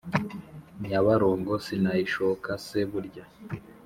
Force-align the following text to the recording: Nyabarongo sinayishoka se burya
Nyabarongo 0.89 1.53
sinayishoka 1.65 2.49
se 2.65 2.79
burya 2.89 3.25